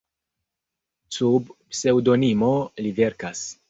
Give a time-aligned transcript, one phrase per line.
[1.19, 2.53] Sub pseŭdonimo
[2.87, 3.51] li verkas.